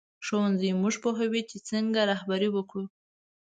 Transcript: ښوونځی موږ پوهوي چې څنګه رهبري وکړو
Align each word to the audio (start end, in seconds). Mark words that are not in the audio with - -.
ښوونځی 0.25 0.69
موږ 0.81 0.95
پوهوي 1.03 1.41
چې 1.49 1.57
څنګه 1.69 1.99
رهبري 2.11 2.49
وکړو 2.51 2.85